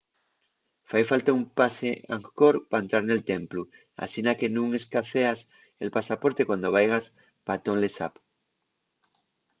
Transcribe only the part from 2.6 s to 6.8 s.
pa entrar nel templu asina que nun escaezas el pasaporte cuando